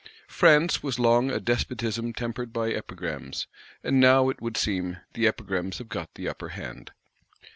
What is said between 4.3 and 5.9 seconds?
would seem, the Epigrams have